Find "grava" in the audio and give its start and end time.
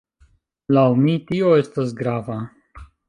2.01-2.39